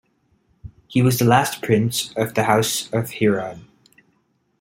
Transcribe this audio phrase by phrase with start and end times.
[0.87, 3.59] He was the last prince of the house of Herod.